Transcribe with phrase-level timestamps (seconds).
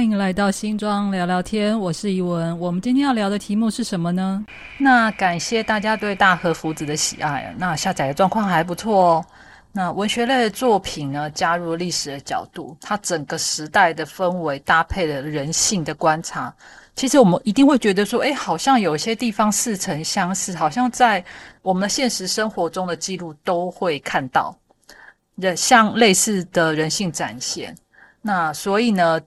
[0.00, 2.58] 欢迎来到新庄聊聊天，我是怡文。
[2.58, 4.42] 我们今天要聊的题目是什么呢？
[4.78, 9.24] 那感谢大家对大和福子的喜爱，那下载的状况还不错哦。
[9.72, 16.50] 那文学类的作品呢，加入历史的角度，它整个时代的氛围搭配了人性的观察。
[16.96, 21.22] 其实我们一定会觉得说，哎，好像有些地方似曾相识，好像在
[21.60, 24.56] 我们的现实生活中的记录都会看到，
[25.34, 27.76] 人像类似的人性展现。
[28.22, 29.20] 那所以呢，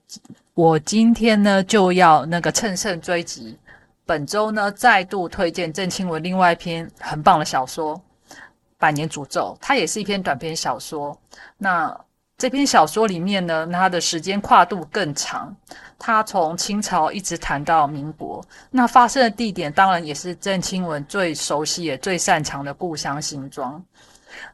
[0.54, 3.58] 我今天呢就要那个乘胜追击，
[4.06, 7.96] 本周呢再度推荐郑清文另外一篇很棒的小说
[8.78, 11.18] 《百年诅咒》，它也是一篇短篇小说。
[11.58, 11.96] 那
[12.38, 15.56] 这篇小说里面呢，它的时间跨度更长，
[15.98, 18.46] 它从清朝一直谈到民国。
[18.70, 23.84] 那发生的地点当然也是郑清文最熟悉也最擅长的故乡新庄。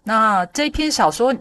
[0.03, 1.35] 那这篇小说，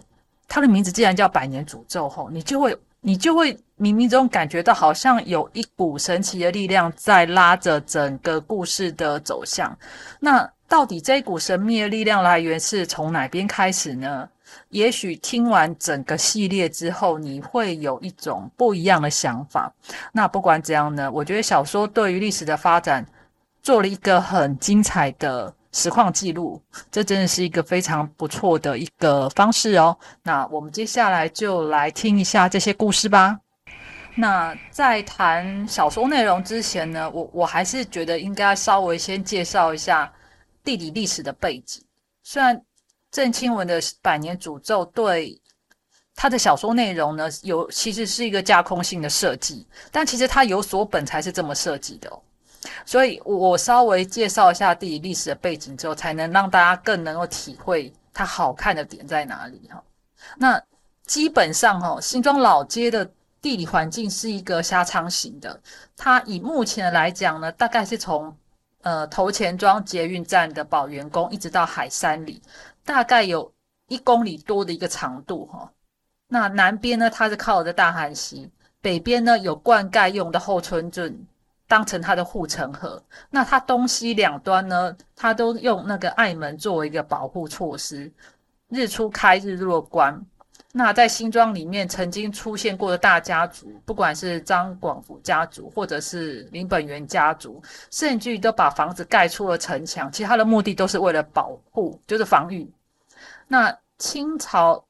[0.46, 9.76] 它的名字既然叫《百年诅咒》后，你就会你就会冥冥中感觉到好像有一股神奇的力量在拉着整个故事的走向。
[10.20, 14.28] 那到底这股神秘的力量来源是从哪边开始呢？
[14.70, 19.72] 也许听完整个系列之后，你会有一种不一样的想法。
[20.12, 23.06] 那不管怎样呢，我觉得小说对于历史的发展
[23.62, 29.96] 做了一个很精彩的实况记录，这真的是一个非常不错的一个方式哦。
[30.22, 33.38] 那我们接下来就来听一下这些故事吧。
[34.16, 40.12] 那在谈小说内容之前呢，我我还是觉得应该稍微先介绍一下
[40.64, 41.82] 地理历史的背景，
[42.22, 42.60] 虽然。
[43.10, 45.40] 郑清文的《百年诅咒》对
[46.14, 52.12] 他的小说内容呢，有其实是一个架空性的设计，但其实他有所本才是这么设计的。
[52.84, 59.82] 所以我稍微介绍一下地理历史的背景之后，才能让大家更能够体会它好看的点在哪里哈。
[60.36, 60.62] 那
[61.06, 63.08] 基本上哈，新庄老街的
[63.40, 65.60] 地理环境是一个狭长型的，
[65.96, 68.36] 它以目前来讲呢，大概是从
[68.82, 72.42] 呃头前庄捷运站的宝源宫一直到海山里。
[72.84, 73.52] 大概有
[73.88, 75.70] 一公里多的一个长度哈，
[76.26, 78.50] 那南边呢，它是靠着大汉溪，
[78.80, 81.18] 北边呢有灌溉用的后村镇
[81.68, 88.10] 当成它的护城河，那它东西两端呢，它都用那个隘门作为一个保护措施，
[88.70, 90.20] 日出开日落关。
[90.72, 102.70] 那在新庄里面曾经出现过的大家族，不管是张广福家族或者是林本源家族，甚至于都把房子盖出了城墙，其他的目的都是为了保护，就是防御。
[103.46, 104.82] 那清朝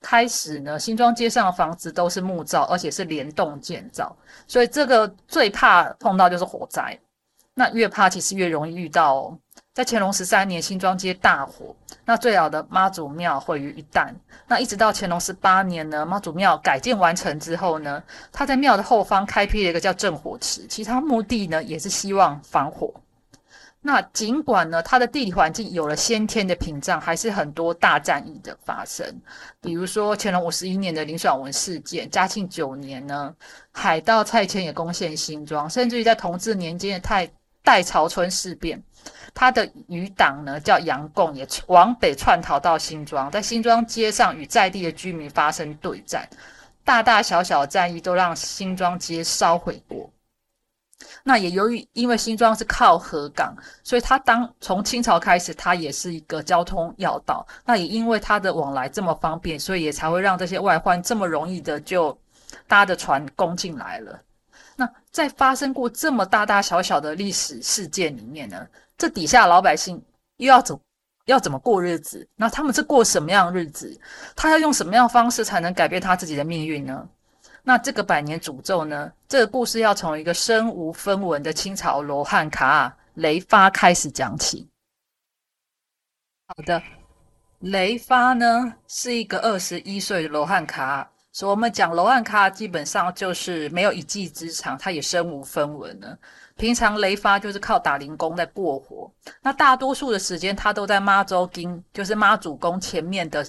[0.00, 4.16] 开始呢，新庄街上的房子都是木造，而且是联动建造，
[4.46, 6.98] 所以这个最怕碰到就是火灾。
[7.54, 9.14] 那越怕其实越容易遇到。
[9.14, 9.38] 哦。
[9.72, 11.74] 在乾隆十三年，新庄街大火，
[12.04, 14.12] 那最老的妈祖庙毁于一旦。
[14.46, 18.02] 那一直到乾隆十八年呢，妈祖庙改建完成之后呢，
[18.32, 22.92] 他在庙的后方开辟了一个叫镇火池，其他目的呢也是希望防火。
[23.82, 29.06] 那尽管呢，它的地理环境有了先天的屏障，还是很多大战役的发生。
[29.60, 33.34] 比如说乾隆五十一年的林爽文事件，嘉庆九年呢，
[33.72, 37.26] 海盗蔡牵也攻陷新庄，甚至于在同治年间的太
[37.62, 38.82] 代朝村事变，
[39.32, 46.28] 他的余党呢叫杨贡，也往北窜逃到新庄，在新庄街上与在地的居民发生对战，
[46.84, 50.10] 大大小小的战役都让新庄街烧毁过。
[51.22, 57.46] 那也由于因为新庄是靠河港，所以它当从清朝开始，它也是一个交通要道。
[57.64, 62.16] 那也因为它的往来这么方便，所以也才会让这些外患这么容易的就
[62.66, 64.20] 搭着船攻进来了。
[64.76, 68.66] 那在发生过这么大大小小的历史事件里面呢，
[68.96, 70.02] 这底下老百姓
[70.36, 70.78] 又要怎
[71.26, 72.26] 要怎么过日子？
[72.34, 73.98] 那他们是过什么样的日子？
[74.34, 77.06] 他要用什么样方式才能改变他自己的命运呢？
[77.62, 79.12] 那这个百年诅咒呢？
[79.28, 84.68] 这个故事要从一个身无分文的清朝罗汉卡雷发开始讲起。
[86.46, 86.82] 好的，
[87.60, 96.16] 雷发呢是一个二十一岁的罗汉卡，所以我们讲罗汉卡基本上就是没有一技之长，他也身无分文呢。
[96.56, 103.46] 平常雷发就是靠打零工在过活，那大多数的时间他都在妈祖宫，就是妈祖宫前面的。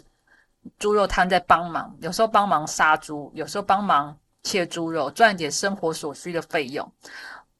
[0.77, 6.91] 猪肉摊在帮忙，有时候帮忙杀猪，有时候帮忙切猪肉，赚点生活所需的费用。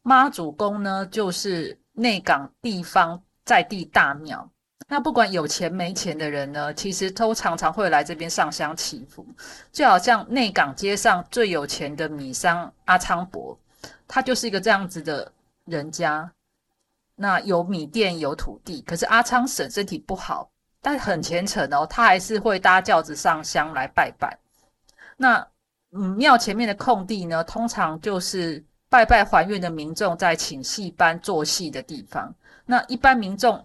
[0.03, 4.49] 妈祖宫呢，就是内港地方在地大庙。
[4.87, 9.25] 那不管有钱没钱的人呢，其实都常常会来这边上香祈福。
[9.71, 13.57] 就好像内港街上最有钱的米商阿昌伯，
[14.07, 15.31] 他就是一个这样子的
[15.65, 16.31] 人家。
[17.15, 20.50] 那有米店有土地，可是阿昌婶身体不好。
[20.81, 24.37] 但很虔诚哦，他还是会搭轿子上香来拜拜。
[25.15, 25.47] 那
[25.91, 32.33] 嗯，庙前面的空地呢，通常就是拜拜还愿的民众在请戏班做戏的地方。
[32.65, 33.63] 那一般民众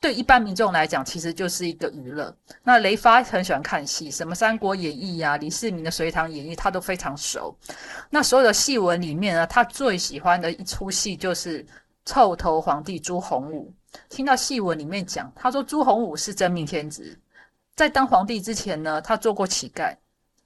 [0.00, 2.32] 对一般民众来讲，其实就是一个娱乐。
[2.62, 7.52] 那雷发很喜欢看戏，什么《三国演义》呀、李世民的《隋唐演义》，他都非常熟。
[8.08, 11.66] 那所有的戏文里面呢，他最喜欢的一出戏就是
[12.08, 13.70] 臭头皇帝朱洪武。
[14.08, 17.14] 听到戏文里面讲，他说朱洪武是真命天子，
[17.76, 19.94] 在当皇帝之前呢，他做过乞丐。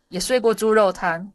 [0.09, 1.33] 也睡过猪肉摊，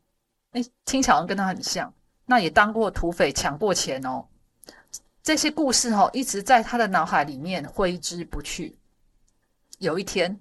[0.51, 1.91] 哎，听起来跟他很像。
[2.25, 4.25] 那也当过土匪，抢过钱哦。
[5.23, 8.77] 这些故事哦，一直在他的脑海里面挥之不去。
[9.79, 10.37] 有一天，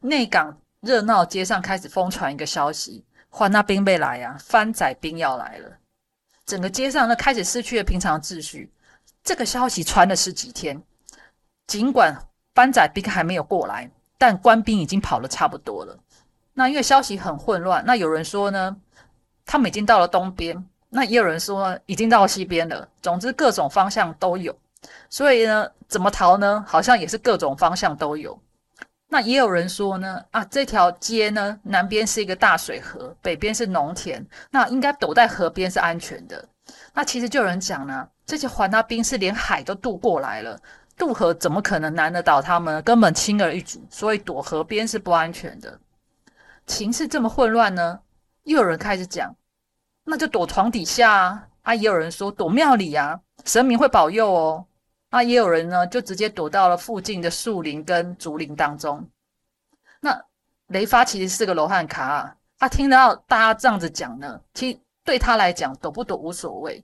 [0.00, 5.78] 内港热闹街上开始疯传一个消息：换那兵被来呀，番仔兵要来了。
[6.44, 8.70] 整个街上呢，开始失去了平常秩序。
[9.24, 10.82] 这个消息传了十几天，
[11.66, 12.14] 尽管
[12.52, 15.98] 班仔兵还没有过来，但官兵已经跑了差不多了。
[16.52, 18.76] 那因为消息很混乱，那有人说呢，
[19.46, 22.86] 他们已经到了东边，那也有人说已经到西边了。
[23.00, 24.54] 总之各种方向都有，
[25.08, 26.62] 所以呢，怎么逃呢？
[26.68, 28.38] 好像也是各种方向都有。
[29.08, 36.46] 那也有人说呢，啊，这条街呢，南边是一个大水河，北边是农田，那应该躲在河边是安全的。
[36.92, 40.58] 那其实就有人讲呢，这些环那兵是连海都渡过来了，
[40.96, 42.82] 渡河怎么可能难得倒他们？
[42.82, 45.78] 根本轻而易举，所以躲河边是不安全的。
[46.66, 48.00] 情势这么混乱呢，
[48.44, 49.34] 又有人开始讲，
[50.04, 51.48] 那就躲床底下啊！
[51.62, 54.66] 啊，也有人说躲庙里啊，神明会保佑哦。
[55.10, 59.06] 啊，也有人呢，就直接躲到了附近的树林跟竹林当中。
[60.00, 60.18] 那
[60.68, 66.82] 雷发其实是个罗汉卡啊，他听到大家这样子讲呢，其实对他来讲躲不躲无所谓，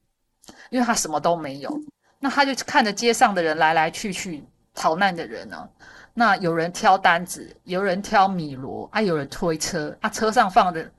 [0.71, 1.81] 因为他什么都没有。
[2.19, 4.45] 那他就看着街上的人来来去去
[4.75, 5.69] 逃难的人呢。
[6.13, 10.91] 那有人挑担子，有人挑米箩，啊，有人推车，啊，车上放着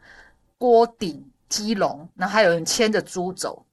[0.58, 3.64] 锅鼎、鸡笼，那还有人牵着猪走。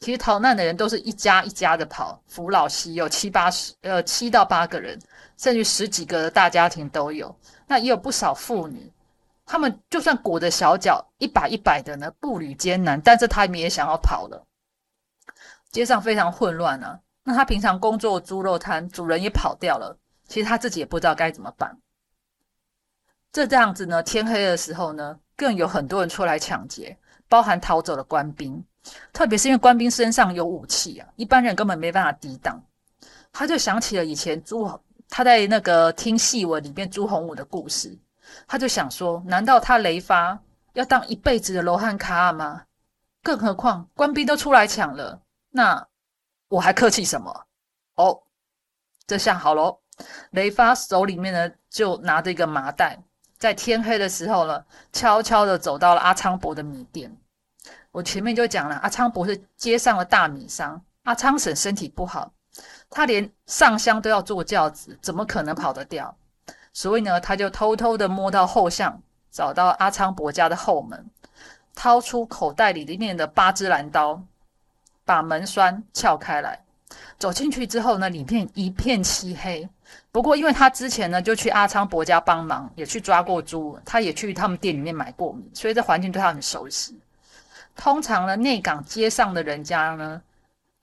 [0.00, 4.98] 其实逃难的人都是一家一家的跑，扶老携幼，七八十，呃，七到八个人，
[5.36, 7.34] 甚至十几个大家庭都有。
[7.66, 8.90] 那也有不少妇女，
[9.46, 14.46] 他们就算裹着小脚，一摆一摆的呢，步履艰难，但是他们也想要跑了。
[15.70, 17.00] 街上非常混乱啊。
[17.24, 19.96] 那他平常工作猪肉摊主人也跑掉了。
[20.28, 21.76] 其实他自己也不知道该怎么办。
[23.32, 26.96] 这这样子呢，天黑的时候呢，更有很多人出来抢劫，
[27.28, 28.62] 包含逃走的官兵。
[29.12, 32.62] 特别是因为官兵身上有武器啊，一般人根本没办法抵挡。
[33.32, 34.70] 他就想起了以前朱
[35.08, 37.98] 他在那个听戏文里面朱洪武的故事，
[38.46, 40.38] 他就想说：难道他雷发
[40.74, 42.62] 要当一辈子的罗汉卡吗？
[43.22, 45.20] 更何况官兵都出来抢了，
[45.50, 45.86] 那
[46.48, 47.46] 我还客气什么？
[47.94, 48.22] 哦，
[49.06, 49.80] 这下好喽。
[50.32, 53.02] 雷发手里面呢，就拿着一个麻袋，
[53.38, 57.16] 在天黑的时候呢，悄悄的走到了阿昌伯的米店。
[57.92, 60.84] 我前面就讲了，阿昌伯是街上的大米商。
[61.04, 62.32] 阿昌婶身体不好，
[62.90, 66.14] 他连上香都要坐轿子，怎么可能跑得掉？
[66.74, 69.00] 所以呢，他就偷偷的摸到后巷，
[69.30, 71.06] 找到阿昌伯家的后门，
[71.74, 74.20] 掏出口袋里面的八支蓝刀，
[75.04, 76.60] 把门栓撬开来。
[77.16, 79.66] 走进去之后呢，里面一片漆黑。
[80.10, 86.98] 不过，因为他之前呢就去阿昌伯家帮忙，也去抓过猪，他也去他们店里面买过米，所以这环境对他很熟悉。
[87.76, 90.20] 通常呢，内港街上的人家呢，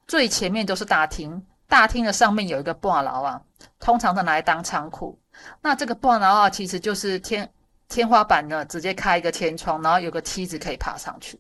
[0.08, 3.42] 最前面都是大厅，大厅的上面有一个挂牢啊，
[3.80, 5.18] 通常都拿来当仓库。
[5.62, 7.52] 那这个挂牢啊，其实就是天
[7.88, 11.40] 天花板呢，直接开一个天窗，然后有个梯子可以爬上去。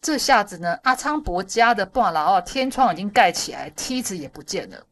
[0.00, 4.86] 这下子呢，阿昌伯家的挂牢啊，天窗已经盖起来，梯子也不见了。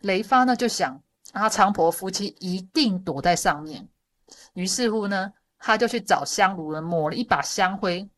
[0.00, 0.98] 雷发呢就想，
[1.32, 3.86] 阿昌伯夫妻一定躲在上面。
[4.54, 8.08] 于是乎呢，他就去找香炉，抹了一把香灰，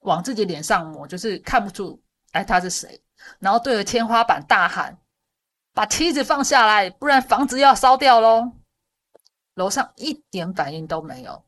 [0.00, 2.00] 往自己脸上抹，就是看不出
[2.32, 3.00] 哎他是谁。
[3.38, 4.96] 然后对着天花板大喊
[5.76, 8.50] ：“把梯子放下来，不然房子要烧掉喽！”
[9.56, 11.44] 楼上一点反应都没有。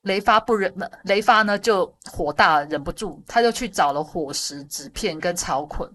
[0.00, 5.92] 雷发不忍，雷发呢就火大，忍不住，他就去找了火石、纸片跟草捆。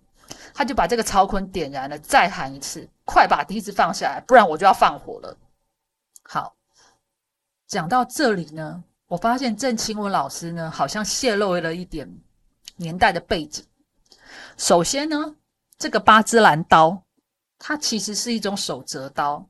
[0.53, 5.36] 他就把这个草捆点燃了，再喊一次：“快把梯子放下来，不然我就要放火了。”
[6.22, 6.56] 好，
[7.65, 12.08] 讲到这里呢，我发现郑清文老师呢，好像泄露了一点
[12.75, 13.65] 年代的背景。
[14.58, 15.36] 首先呢，
[15.81, 17.01] 这个八支蓝刀，
[17.57, 19.43] 它其实是一种手折刀，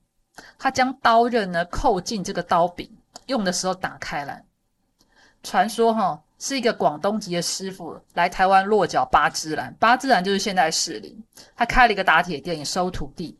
[0.57, 2.89] 它将刀刃呢扣进这个刀柄，
[3.25, 4.41] 用的时候打开来。
[5.43, 6.23] 传说哈。
[6.43, 11.23] 是一个广东籍的师傅来台湾落脚八芝兰，八芝兰就是现在士林，
[11.55, 13.37] 他开了一个打铁店，也收徒弟。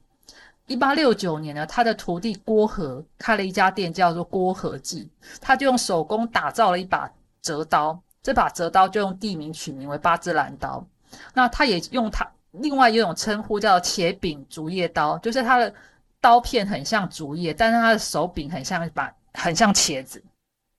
[0.67, 5.09] 一八六九年呢，他的徒弟郭和开了一家店，叫做郭和记，
[5.41, 10.85] 他就用手工打造了一把折刀，这把折刀就用地名取名为八字兰刀。
[11.33, 15.73] 那他也用他另外一种称呼叫茄柄竹叶刀，就是它的
[16.19, 20.21] 刀片很像竹叶，但是它的手柄很像一把很像茄子。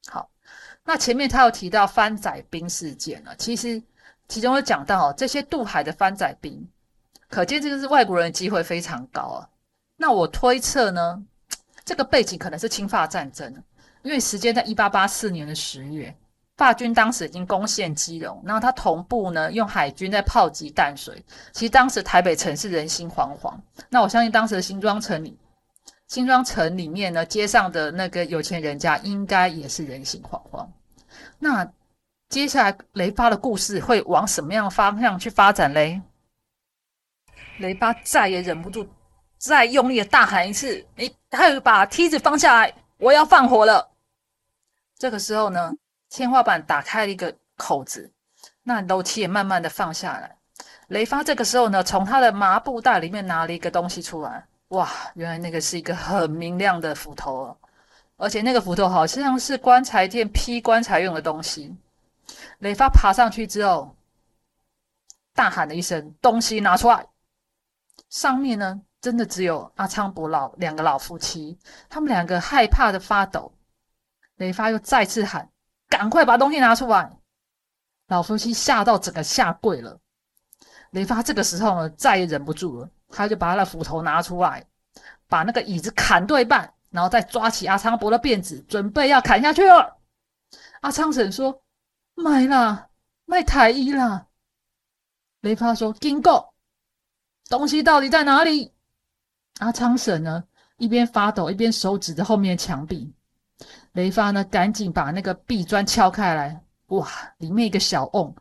[0.06, 0.28] 好，
[0.84, 3.82] 那前面他有提到番仔兵事件了，其实
[4.28, 6.68] 其中有讲到哦这些渡海的番仔兵。
[7.28, 9.48] 可见这个是外国人的机会非常高啊。
[9.96, 11.24] 那我推测呢，
[11.82, 13.50] 这个背景可能是侵法战争，
[14.02, 16.14] 因为时间在一八八四年的十月，
[16.62, 21.20] 法军当时已经攻陷基隆，然后他同步呢用海军在炮击淡水。
[21.50, 23.52] 其实当时台北城市人心惶惶，
[23.88, 25.36] 那我相信当时的新庄城里，
[26.06, 30.64] 新庄城里面呢街上的那个有钱人家应该也是人心惶惶。
[31.40, 31.68] 那
[32.28, 36.00] 接下来雷发的故事会往什么样的方向去发展嘞？
[37.58, 38.86] 雷巴再也忍不住，
[39.36, 43.90] 再用力的大喊一次：“你还有把梯子放下来，我要放火了！”
[44.96, 45.72] 这个时候呢，
[46.14, 48.12] 天花板打开了一个口子，
[48.62, 50.36] 那楼梯也慢慢的放下来。
[50.88, 57.56] 雷发这个时候呢，从他的麻布袋里面拿了一个东西出来，哇，原来那个是一个很明亮的斧头哦，
[58.18, 61.74] 而且那个斧头好像是棺材店劈棺材用的东西。
[62.58, 63.96] 雷发爬上去之后，
[65.34, 67.06] 大喊了一声：“东西拿出来！”
[68.10, 73.50] 上面呢，真的只有阿昌伯老两个老夫妻，他们两个害怕的发抖。
[74.36, 75.48] 雷发又再次喊
[75.92, 77.18] ：“赶快把东西拿出来！”
[78.08, 80.00] 老夫妻吓到整个下跪了。
[80.92, 84.66] 雷发这个时候呢，再也忍不住了，他就把他的斧头拿出来，
[85.28, 89.98] 把那个椅子砍对半，然后再抓起阿昌伯的辫子，准备要砍下去了。
[90.80, 91.62] 阿昌婶说
[92.14, 92.88] ：“买啦，
[93.26, 94.26] 卖台衣啦。”
[95.40, 96.54] 雷发说：“经过。”
[97.48, 98.72] 东西到底在哪里？
[99.58, 100.44] 阿昌婶呢？
[100.76, 103.14] 一边发抖一边手指着后面的墙壁。
[103.92, 104.42] 雷发呢？
[104.44, 106.62] 赶紧把那个壁砖敲开来。
[106.88, 107.08] 哇！
[107.38, 108.34] 里面一个小瓮，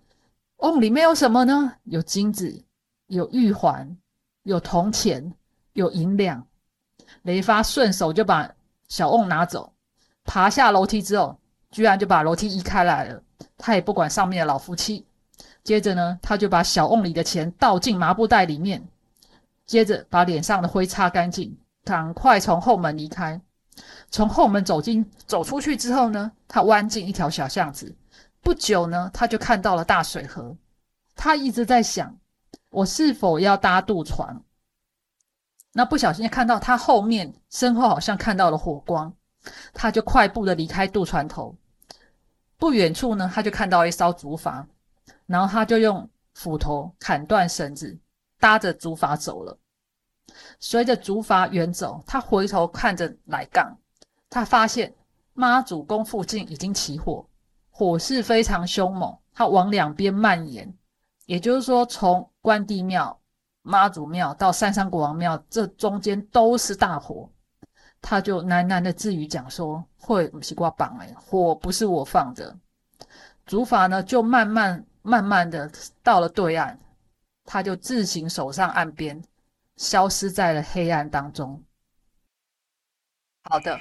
[0.58, 1.74] 瓮里面有什么呢？
[1.84, 2.64] 有金子，
[3.08, 3.98] 有玉环，
[4.44, 5.34] 有铜钱，
[5.74, 6.46] 有银两。
[7.24, 8.50] 雷发顺手就把
[8.88, 9.74] 小瓮拿走，
[10.24, 11.38] 爬下楼梯之后，
[11.70, 13.22] 居然就把楼梯移开来了。
[13.58, 15.06] 他也不管上面的老夫妻。
[15.64, 18.82] 接着呢，他就把小瓮里的钱倒进麻布袋里面。
[19.66, 23.40] 接着把脸上的灰擦干净，赶快从后门离开。
[24.10, 27.96] 从后门走进走出去之后呢，他弯进一条小巷子。
[28.42, 30.56] 不久呢，他就看到了大水河。
[31.16, 32.18] 他一直在想，
[32.70, 34.44] 我是否要搭渡船？
[35.74, 39.14] 那不小心看到他后面身后好像看到了火光，
[39.74, 41.56] 他就快步的离开渡船头。
[42.58, 44.66] 不远处呢，他就看到一艘竹筏，
[45.26, 47.98] 然后他就用斧头砍断绳子，
[48.40, 49.58] 搭着竹筏走了。
[50.60, 53.78] 随着竹筏远走，他回头看着奶杠，
[54.30, 54.94] 他发现
[55.34, 57.26] 妈祖宫附近已经起火，
[57.70, 60.74] 火势非常凶猛，它往两边蔓延。
[61.26, 63.20] 也就是说，从关帝庙、
[63.62, 67.30] 妈祖庙到三山国王庙，这中间都是大火。
[68.02, 72.58] 他就喃喃的自语讲说：“会不是挂绑哎，火不是我放的。”
[73.46, 75.72] 竹筏呢，就慢慢慢慢的
[76.02, 76.76] 到了对岸，
[77.46, 79.22] 他就自行走上岸边。
[79.82, 81.60] 消失在了黑暗当中。
[83.46, 83.80] 好的，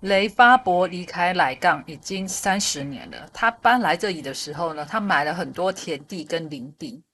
[0.00, 3.30] 雷发伯离开莱杠已经三十年了。
[3.32, 7.04] 他搬来这里的时候呢，他买了很多田地跟林地，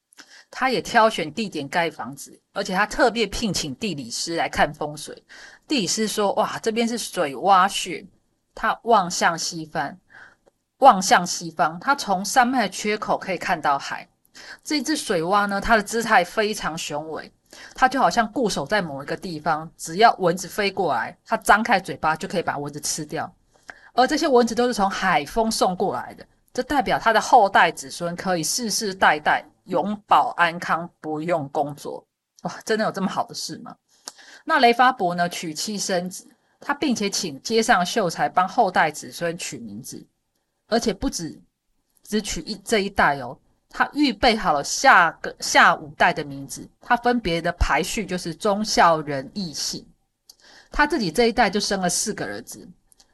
[0.51, 5.23] 他也挑选地点盖房子，而且他特别聘请地理师来看风水。
[5.69, 8.07] 地理师说：“哇，这边是水洼穴，
[8.55, 9.95] 他望向西方，
[10.79, 14.09] 望向西方，他从山脉缺口可以看到海。
[14.65, 17.31] 这只水洼呢，它的姿态非常雄伟。”
[17.75, 23.33] 它就好像固守在某一个地方，只要蚊子飞过来，它张开嘴巴就可以把蚊子吃掉。
[23.95, 32.07] 而这些蚊子都是从海风送过来的，这代表它的后代子孙可以世世代代永保安康，不用工作。
[32.45, 33.77] 哇，真的有这么好的事吗？
[34.45, 36.27] 那雷发伯呢，娶妻生子，
[36.59, 40.05] 他并且请街上秀才帮后代子孙取名字，
[40.69, 41.41] 而且不止
[42.03, 43.39] 只取一这一代哦。
[43.73, 49.87] 他预备好了下个下五代的名字，他分别的排序就是忠孝仁义信。
[50.71, 52.69] 他自己这一代就生了四个儿子。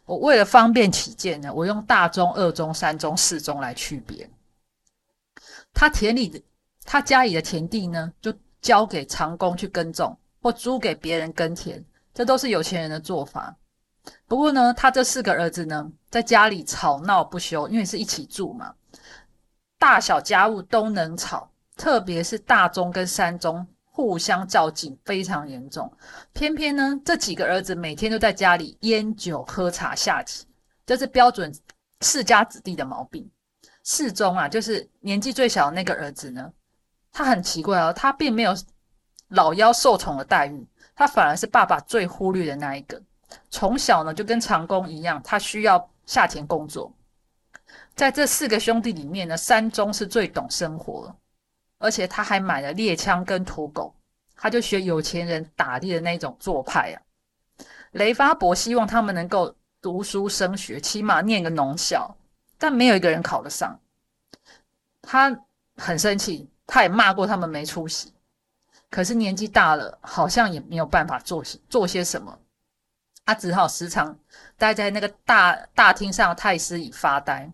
[0.04, 4.28] 我为了方便起见呢，我用大宗、二宗、三宗、四宗来区别。
[5.72, 6.40] 他田里的
[6.84, 13.54] 他家里的田地呢，就交给长工去耕种，或租给别人耕田，这都是有钱人的做法。
[14.26, 18.74] 不过呢，他这四个儿子呢，在家里吵闹不休，因为是一起住嘛。
[19.78, 25.90] 大小家务都能吵，特别是大中跟三中互相较劲，非常严重。
[26.32, 30.46] 偏偏呢，这几个儿子每天都在家里烟酒喝茶下棋，
[30.84, 31.52] 这是标准
[32.00, 33.30] 世家子弟的毛病。
[33.84, 36.52] 世中啊，就是年纪最小的那个儿子呢，
[37.12, 38.52] 他很奇怪哦，他并没有
[39.28, 43.00] 老幺受宠的待遇，他反而是爸爸最忽略的那一个。
[43.48, 46.92] 从小呢，就跟长工一样，他需要下田工作。
[47.98, 51.12] 在这四个兄弟里面呢，三中是最懂生活，
[51.78, 53.92] 而且他还买了猎枪跟土狗，
[54.36, 56.96] 他就学有钱人打猎的那种做派啊。
[57.90, 59.52] 雷发伯希望他们能够
[59.82, 62.16] 读书升学，起码念个农校，
[62.56, 63.76] 但没有一个人考得上。
[65.02, 65.36] 他
[65.76, 68.14] 很生气，他也骂过他们没出息。
[68.90, 72.38] 可是年纪大了，好像也没有办法做做些什么，
[73.24, 74.16] 他只好时常
[74.56, 77.50] 待在那个大大厅上太师椅发呆。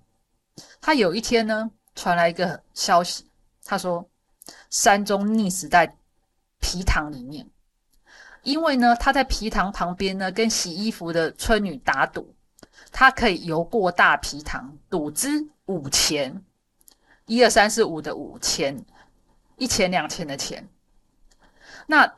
[0.81, 3.31] 他有一天呢，传来一个消息，
[3.65, 4.09] 他说
[4.71, 5.97] 山中溺死在
[6.61, 7.49] 皮塘里面，
[8.43, 12.35] 因为呢，他在皮塘旁边呢，跟洗衣服的村女打赌，
[12.93, 16.45] 他可以游过大皮塘，赌资五钱，
[17.27, 18.85] 一二三四五的五钱，
[19.57, 20.69] 一钱两钱的钱。
[21.87, 22.15] 那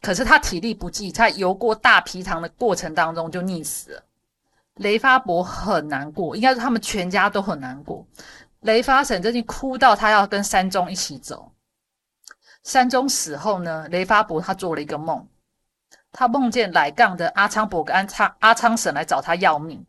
[0.00, 4.04] 可是他体力不济，在游过大皮塘的过程当中就溺死了。
[4.78, 8.06] 雷发伯很难过，应该是他们全家都很难过。
[8.60, 11.52] 雷发婶最近哭到他要跟山中一起走。
[12.64, 15.26] 山中死后呢，雷发伯他做了一个梦，
[16.12, 19.84] 他梦见来杠的阿昌伯跟安昌阿昌婶来找他要命，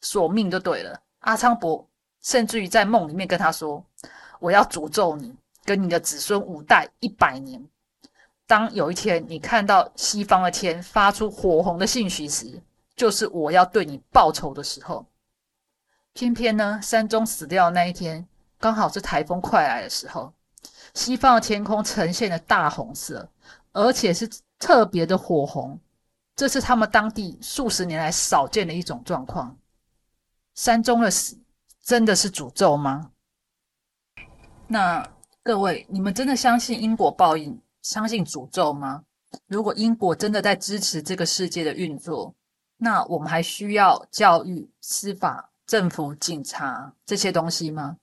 [0.00, 1.00] 索命就对了。
[1.20, 1.88] 阿昌伯
[2.20, 3.84] 甚至于在梦里面跟他说
[4.40, 5.34] ：“我要诅咒你
[5.64, 7.62] 跟你的子孙五代一百年。
[8.46, 12.60] 当有一天你看到西方的天发出火红的信息时。”
[13.02, 15.04] 就是我要对你报仇的时候，
[16.12, 18.24] 偏偏呢，山中死掉那一天，
[18.60, 20.32] 刚好是台风快来的时候，
[20.94, 23.28] 西方的天空呈现了大红色，
[23.72, 25.80] 而且是特别的火红，
[26.36, 29.58] 这是他们当地数十年来少见的一种状况。
[30.54, 31.36] 山中的死
[31.82, 33.10] 真的是诅咒吗？
[34.68, 35.04] 那
[35.42, 39.02] 各位，你们真的相信因果报应，相信诅咒吗？
[39.48, 42.32] 如果因果真的在支持这个世界的运作？
[42.84, 47.96] 那我们还需要教育、司法、政府、警察这些东西吗？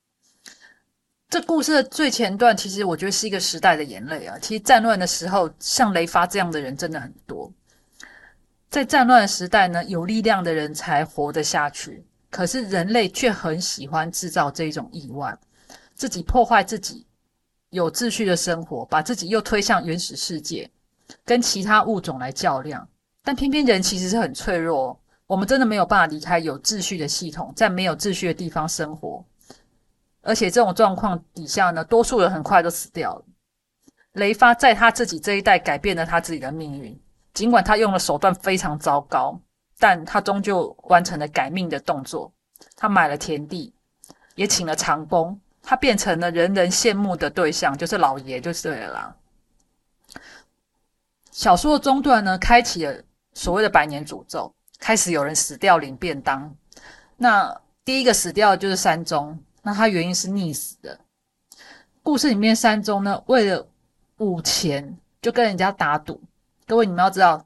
[1.28, 4.40] 这故事的最前段，其实我觉得是一个时代的眼泪啊。
[4.42, 7.52] 其实战乱的时候，像雷发这样的人真的很多。
[8.70, 12.06] 在战乱时代呢，有力量的人才活得下去。
[12.30, 15.38] 可是人类却很喜欢制造这种意外，
[15.94, 17.06] 自己破坏自己
[17.72, 20.72] 有秩序的生活，把自己又推向原始世界，
[21.26, 22.88] 跟其他物种来较量。
[23.30, 29.24] 但偏偏人其实是很脆弱，我们真的没有办法离开有秩序的系统，在没有秩序的地方生活。
[30.24, 33.24] 而且这种状况底下呢，多数人很快都死掉了。
[34.14, 37.00] 雷发在他自己这一代改变了他自己的命运，
[37.32, 39.40] 尽管他用的手段非常糟糕，
[39.78, 42.34] 但他终究完成了改命的动作。
[42.76, 43.72] 他买了田地，
[44.34, 49.16] 也请了长工，他变成了人人羡慕的对象，就是老爷就是对了啦。
[51.30, 53.04] 小说的中段呢，开启了。
[53.34, 56.56] 所谓的百年诅咒开始，有人死掉领便当。
[57.18, 61.00] 那第一个死掉的就是山中，那他原因是溺死的。
[62.02, 63.68] 故事里面山中呢，为了
[64.18, 66.22] 五钱就跟人家打赌。
[66.66, 67.46] 各位你们要知道，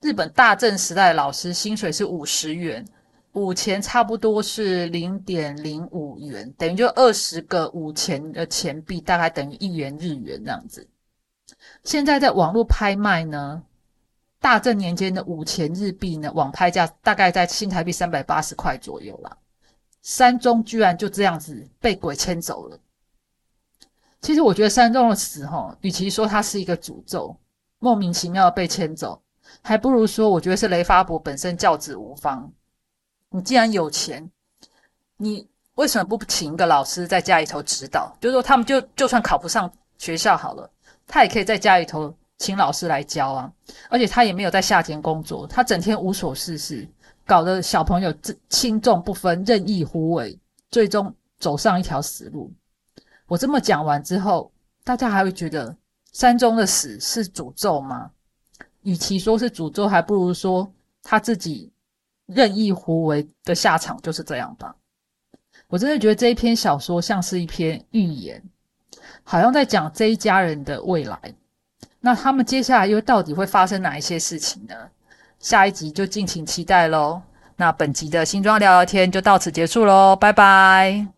[0.00, 2.84] 日本大正时代的老师薪水是五十元，
[3.32, 10.86] 五钱差不多是零点零五元，等于就二十个五钱的钱币，大概等于一元日元这样子。
[11.84, 13.62] 现在在网络拍卖呢。
[14.40, 19.36] 大正年间的五钱日币呢，网拍价大概在新台币三百八十块左右啦。
[20.02, 22.78] 山中居然就这样子被鬼牵走了。
[24.20, 27.36] 其实我觉得山中的死哈，与其说它是一个诅咒，
[27.78, 29.20] 莫名其妙被牵走，
[29.62, 32.52] 还不如说我觉得是雷发伯本身教子无方。
[33.30, 34.30] 你既然有钱，
[35.16, 38.16] 你为什么不请一个老师在家里头指导？
[38.20, 40.70] 就是说他们就就算考不上学校好了，
[41.06, 42.14] 他也可以在家里头。
[42.38, 43.52] 请老师来教啊，
[43.88, 46.86] 而且他也没有在下田工作，他整天无所事事，
[47.24, 48.14] 搞得小朋友
[48.48, 50.38] 轻重不分，任意胡为，
[50.70, 52.52] 最终走上一条死路。
[53.26, 54.52] 我这么讲完之后，
[54.84, 55.74] 大家还会觉得
[56.12, 58.10] 山中的死是诅咒吗？
[58.82, 60.70] 与其说是诅咒，还不如说
[61.02, 61.72] 他自己
[62.26, 64.76] 任意胡为的下场就是这样吧。
[65.68, 68.40] 我真的觉得这一篇小说像是一篇寓言，
[69.24, 71.34] 好像在讲这一家人的未来。
[72.06, 74.76] 那他们接下来又到底会发生哪一些事情呢？
[75.40, 77.20] 下一集就敬请期待喽。
[77.56, 81.15] 那本集的新装聊聊天就到此结束喽，拜拜。